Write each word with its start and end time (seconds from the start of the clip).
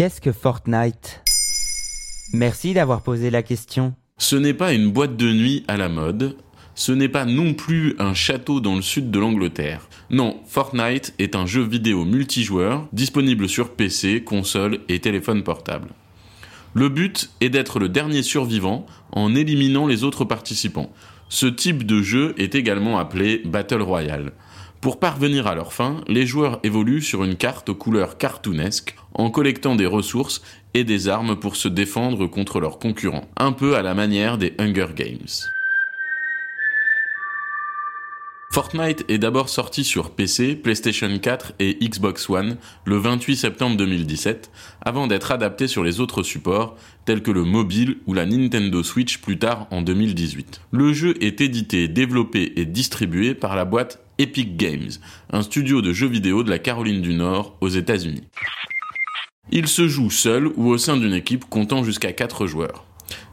Qu'est-ce 0.00 0.22
que 0.22 0.32
Fortnite? 0.32 1.20
Merci 2.32 2.72
d'avoir 2.72 3.02
posé 3.02 3.28
la 3.28 3.42
question. 3.42 3.92
Ce 4.16 4.34
n'est 4.34 4.54
pas 4.54 4.72
une 4.72 4.90
boîte 4.90 5.18
de 5.18 5.30
nuit 5.30 5.62
à 5.68 5.76
la 5.76 5.90
mode, 5.90 6.38
ce 6.74 6.92
n'est 6.92 7.10
pas 7.10 7.26
non 7.26 7.52
plus 7.52 7.96
un 7.98 8.14
château 8.14 8.60
dans 8.60 8.76
le 8.76 8.80
sud 8.80 9.10
de 9.10 9.18
l'Angleterre. 9.18 9.90
Non, 10.08 10.40
Fortnite 10.46 11.12
est 11.18 11.36
un 11.36 11.44
jeu 11.44 11.60
vidéo 11.60 12.06
multijoueur 12.06 12.88
disponible 12.94 13.46
sur 13.46 13.74
PC, 13.74 14.24
console 14.24 14.78
et 14.88 15.00
téléphone 15.00 15.42
portable. 15.42 15.90
Le 16.72 16.88
but 16.88 17.30
est 17.42 17.50
d'être 17.50 17.78
le 17.78 17.90
dernier 17.90 18.22
survivant 18.22 18.86
en 19.12 19.34
éliminant 19.34 19.86
les 19.86 20.02
autres 20.02 20.24
participants. 20.24 20.90
Ce 21.28 21.44
type 21.44 21.84
de 21.84 22.00
jeu 22.00 22.34
est 22.38 22.54
également 22.54 22.98
appelé 22.98 23.42
Battle 23.44 23.82
Royale. 23.82 24.32
Pour 24.80 24.98
parvenir 24.98 25.46
à 25.46 25.54
leur 25.54 25.74
fin, 25.74 26.00
les 26.08 26.24
joueurs 26.24 26.58
évoluent 26.62 27.02
sur 27.02 27.22
une 27.22 27.36
carte 27.36 27.68
aux 27.68 27.74
couleurs 27.74 28.16
cartoonesques 28.16 28.96
en 29.12 29.30
collectant 29.30 29.76
des 29.76 29.84
ressources 29.84 30.40
et 30.72 30.84
des 30.84 31.08
armes 31.08 31.36
pour 31.36 31.56
se 31.56 31.68
défendre 31.68 32.26
contre 32.26 32.60
leurs 32.60 32.78
concurrents, 32.78 33.28
un 33.36 33.52
peu 33.52 33.76
à 33.76 33.82
la 33.82 33.92
manière 33.92 34.38
des 34.38 34.54
Hunger 34.58 34.94
Games. 34.96 35.28
Fortnite 38.52 39.04
est 39.08 39.18
d'abord 39.18 39.48
sorti 39.48 39.84
sur 39.84 40.10
PC, 40.10 40.56
PlayStation 40.56 41.18
4 41.18 41.52
et 41.60 41.74
Xbox 41.86 42.28
One 42.30 42.56
le 42.84 42.96
28 42.96 43.36
septembre 43.36 43.76
2017, 43.76 44.50
avant 44.80 45.06
d'être 45.06 45.30
adapté 45.30 45.68
sur 45.68 45.84
les 45.84 46.00
autres 46.00 46.22
supports, 46.22 46.74
tels 47.04 47.22
que 47.22 47.30
le 47.30 47.44
mobile 47.44 47.98
ou 48.06 48.14
la 48.14 48.26
Nintendo 48.26 48.82
Switch 48.82 49.18
plus 49.18 49.38
tard 49.38 49.68
en 49.70 49.82
2018. 49.82 50.62
Le 50.72 50.92
jeu 50.92 51.14
est 51.22 51.40
édité, 51.40 51.86
développé 51.86 52.54
et 52.56 52.64
distribué 52.64 53.34
par 53.34 53.54
la 53.54 53.64
boîte 53.64 54.00
Epic 54.20 54.58
Games, 54.58 54.90
un 55.32 55.40
studio 55.40 55.80
de 55.80 55.94
jeux 55.94 56.06
vidéo 56.06 56.42
de 56.42 56.50
la 56.50 56.58
Caroline 56.58 57.00
du 57.00 57.14
Nord 57.14 57.56
aux 57.62 57.70
États-Unis. 57.70 58.24
Il 59.50 59.66
se 59.66 59.88
joue 59.88 60.10
seul 60.10 60.48
ou 60.56 60.68
au 60.68 60.76
sein 60.76 60.98
d'une 60.98 61.14
équipe 61.14 61.46
comptant 61.46 61.84
jusqu'à 61.84 62.12
4 62.12 62.46
joueurs. 62.46 62.84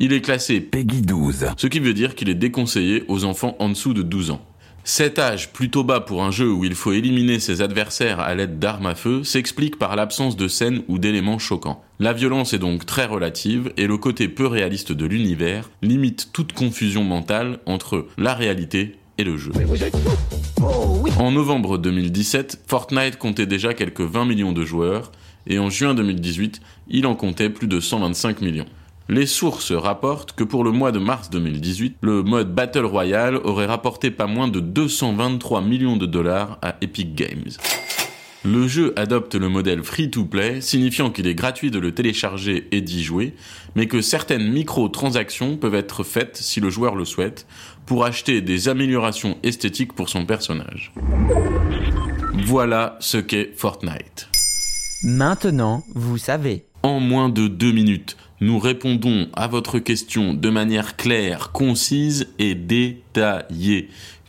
Il 0.00 0.12
est 0.12 0.22
classé 0.22 0.60
Peggy 0.60 1.02
12, 1.02 1.50
ce 1.56 1.66
qui 1.68 1.78
veut 1.78 1.94
dire 1.94 2.16
qu'il 2.16 2.28
est 2.28 2.34
déconseillé 2.34 3.04
aux 3.06 3.22
enfants 3.22 3.54
en 3.60 3.68
dessous 3.68 3.94
de 3.94 4.02
12 4.02 4.32
ans. 4.32 4.44
Cet 4.82 5.20
âge 5.20 5.52
plutôt 5.52 5.84
bas 5.84 6.00
pour 6.00 6.24
un 6.24 6.32
jeu 6.32 6.50
où 6.50 6.64
il 6.64 6.74
faut 6.74 6.90
éliminer 6.90 7.38
ses 7.38 7.62
adversaires 7.62 8.18
à 8.18 8.34
l'aide 8.34 8.58
d'armes 8.58 8.86
à 8.86 8.96
feu 8.96 9.22
s'explique 9.22 9.78
par 9.78 9.94
l'absence 9.94 10.36
de 10.36 10.48
scènes 10.48 10.82
ou 10.88 10.98
d'éléments 10.98 11.38
choquants. 11.38 11.84
La 12.00 12.12
violence 12.12 12.54
est 12.54 12.58
donc 12.58 12.86
très 12.86 13.06
relative 13.06 13.72
et 13.76 13.86
le 13.86 13.98
côté 13.98 14.26
peu 14.26 14.48
réaliste 14.48 14.90
de 14.90 15.06
l'univers 15.06 15.70
limite 15.80 16.30
toute 16.32 16.52
confusion 16.52 17.04
mentale 17.04 17.60
entre 17.66 18.08
la 18.18 18.34
réalité 18.34 18.96
et 19.22 19.24
le 19.24 19.36
jeu. 19.36 19.52
En 21.18 21.30
novembre 21.30 21.78
2017, 21.78 22.64
Fortnite 22.66 23.16
comptait 23.18 23.46
déjà 23.46 23.72
quelques 23.72 24.00
20 24.00 24.24
millions 24.24 24.52
de 24.52 24.64
joueurs 24.64 25.12
et 25.46 25.58
en 25.58 25.70
juin 25.70 25.94
2018, 25.94 26.60
il 26.88 27.06
en 27.06 27.14
comptait 27.14 27.50
plus 27.50 27.66
de 27.66 27.80
125 27.80 28.40
millions. 28.40 28.66
Les 29.08 29.26
sources 29.26 29.72
rapportent 29.72 30.32
que 30.32 30.44
pour 30.44 30.64
le 30.64 30.70
mois 30.70 30.92
de 30.92 30.98
mars 30.98 31.30
2018, 31.30 31.96
le 32.02 32.22
mode 32.22 32.54
Battle 32.54 32.84
Royale 32.84 33.36
aurait 33.36 33.66
rapporté 33.66 34.10
pas 34.10 34.26
moins 34.26 34.48
de 34.48 34.60
223 34.60 35.60
millions 35.60 35.96
de 35.96 36.06
dollars 36.06 36.58
à 36.62 36.76
Epic 36.80 37.14
Games. 37.14 37.50
Le 38.44 38.66
jeu 38.66 38.92
adopte 38.96 39.36
le 39.36 39.48
modèle 39.48 39.84
free-to-play, 39.84 40.60
signifiant 40.60 41.10
qu'il 41.10 41.28
est 41.28 41.34
gratuit 41.34 41.70
de 41.70 41.78
le 41.78 41.92
télécharger 41.92 42.66
et 42.72 42.80
d'y 42.80 43.04
jouer, 43.04 43.34
mais 43.76 43.86
que 43.86 44.00
certaines 44.00 44.50
micro-transactions 44.50 45.56
peuvent 45.56 45.76
être 45.76 46.02
faites 46.02 46.36
si 46.36 46.58
le 46.58 46.68
joueur 46.68 46.96
le 46.96 47.04
souhaite, 47.04 47.46
pour 47.86 48.04
acheter 48.04 48.40
des 48.40 48.68
améliorations 48.68 49.38
esthétiques 49.44 49.92
pour 49.92 50.08
son 50.08 50.26
personnage. 50.26 50.92
Voilà 52.44 52.96
ce 52.98 53.18
qu'est 53.18 53.52
Fortnite. 53.54 54.28
Maintenant, 55.04 55.84
vous 55.94 56.18
savez. 56.18 56.64
En 56.82 56.98
moins 56.98 57.28
de 57.28 57.46
deux 57.46 57.70
minutes, 57.70 58.16
nous 58.40 58.58
répondons 58.58 59.28
à 59.34 59.46
votre 59.46 59.78
question 59.78 60.34
de 60.34 60.50
manière 60.50 60.96
claire, 60.96 61.52
concise 61.52 62.26
et 62.40 62.56
détaillée. 62.56 63.88